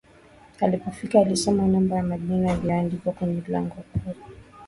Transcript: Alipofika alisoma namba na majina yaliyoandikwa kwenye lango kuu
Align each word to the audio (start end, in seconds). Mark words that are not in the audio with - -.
Alipofika 0.61 1.19
alisoma 1.19 1.67
namba 1.67 1.95
na 1.95 2.03
majina 2.03 2.47
yaliyoandikwa 2.49 3.13
kwenye 3.13 3.43
lango 3.47 3.75
kuu 3.93 4.13